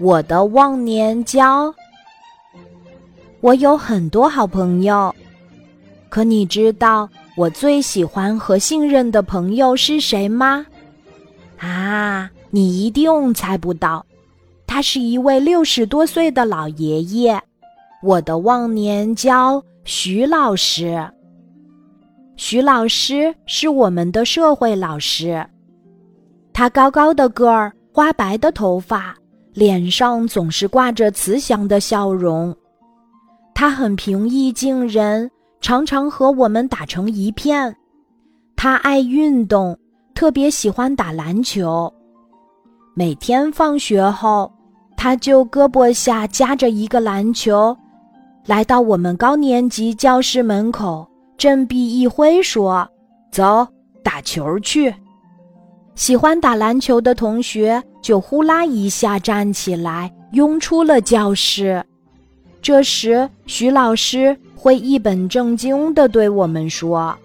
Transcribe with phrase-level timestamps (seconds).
[0.00, 1.72] 我的忘年交。
[3.40, 5.14] 我有很多好朋友，
[6.08, 10.64] 可你知道我最喜欢和信任的朋友是谁吗？
[11.58, 14.04] 啊，你一定猜不到，
[14.66, 17.40] 他是一位六十多岁的老爷爷，
[18.02, 21.08] 我的忘年交徐老师。
[22.36, 25.44] 徐老师是我们的社会老师，
[26.52, 29.16] 他高高的个儿，花白的头发。
[29.54, 32.56] 脸上总是挂着慈祥的笑容，
[33.54, 37.76] 他很平易近人，常常和我们打成一片。
[38.56, 39.78] 他爱运动，
[40.14, 41.92] 特别喜欢打篮球。
[42.94, 44.50] 每天放学后，
[44.96, 47.76] 他就胳膊下夹着一个篮球，
[48.46, 52.88] 来到我们高年级教室门口，振臂一挥，说
[53.30, 53.66] ：“走，
[54.02, 54.94] 打球去。”
[55.94, 61.84] 喜欢打篮球的同学就呼啦一下站起来，拥出了教室。
[62.60, 67.16] 这时，徐老师会一本正经地对我们说：“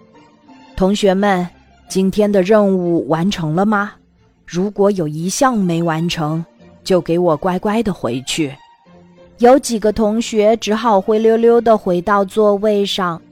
[0.76, 1.48] 同学们，
[1.88, 3.92] 今天的任务完成了吗？
[4.44, 6.44] 如果有一项没完成，
[6.84, 8.54] 就给我乖乖的回去。”
[9.38, 13.22] 有几个同学只好灰溜溜地回到座位上。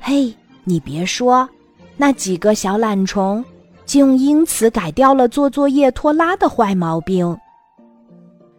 [0.00, 0.34] 嘿，
[0.64, 1.48] 你别说，
[1.96, 3.44] 那几个小懒虫。
[3.86, 7.34] 竟因此改掉了做作业拖拉的坏毛病。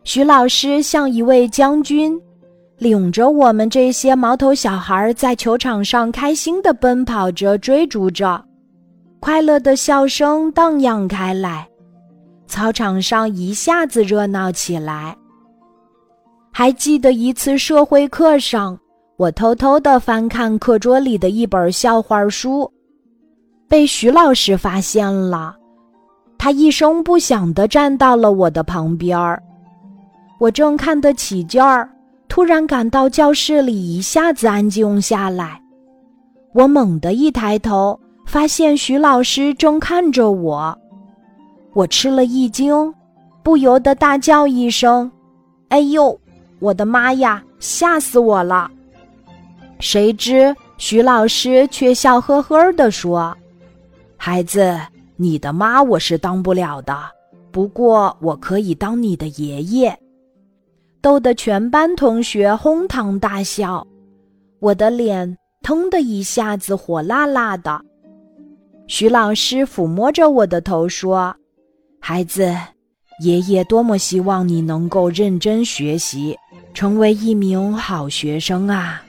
[0.03, 2.19] 徐老师像一位将军，
[2.77, 8.41] 领着我们这些毛头小孩在球场上开心地奔跑着、追逐着，
[9.19, 11.67] 快乐的笑声荡漾开来，
[12.47, 15.13] 操场上一下子热闹起来。
[16.53, 18.79] 还记得一次社会课上，
[19.17, 22.71] 我偷偷地翻看课桌里的一本笑话书。
[23.67, 25.55] 被徐老师发现了，
[26.37, 29.41] 他一声不响地站到了我的旁边儿。
[30.39, 31.89] 我正看得起劲儿，
[32.29, 35.61] 突然感到教室里一下子安静下来。
[36.53, 40.77] 我猛地一抬头，发现徐老师正看着我。
[41.73, 42.93] 我吃了一惊，
[43.43, 45.11] 不由得大叫一声
[45.69, 46.17] ：“哎呦，
[46.59, 48.71] 我的妈呀，吓死我了！”
[49.79, 53.35] 谁知徐老师却笑呵呵地说。
[54.17, 54.77] 孩子，
[55.15, 56.97] 你的妈我是当不了的，
[57.51, 59.97] 不过我可以当你的爷爷，
[61.01, 63.85] 逗得全班同学哄堂大笑。
[64.59, 67.79] 我的脸腾的一下子火辣辣的。
[68.87, 71.35] 徐老师抚摸着我的头说
[72.01, 72.53] ：“孩子，
[73.23, 76.35] 爷爷多么希望你能够认真学习，
[76.73, 79.03] 成为一名好学生啊！”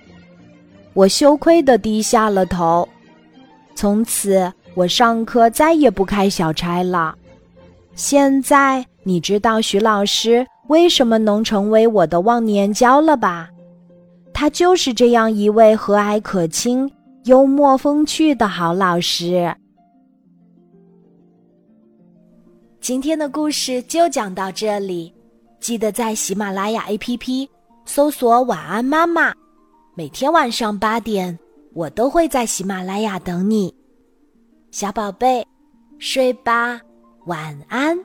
[0.94, 2.86] 我羞愧的低下了头。
[3.75, 4.52] 从此。
[4.78, 7.12] 我上课再也不开小差了。
[7.97, 13.50] 现在你知道徐老师为什么能成为我的忘年交了吧？
[14.33, 16.88] 他就是这样一位和蔼可亲、
[17.25, 19.53] 幽默风趣的好老师。
[22.81, 25.12] 今天的故事就讲到这里，
[25.59, 27.49] 记得在喜马拉雅 APP
[27.84, 29.34] 搜索“晚安妈妈”，
[29.97, 31.37] 每天晚上八点，
[31.75, 33.75] 我都会在喜马拉雅等你。
[34.71, 35.47] 小宝贝，
[35.99, 36.81] 睡吧，
[37.25, 37.99] 晚安。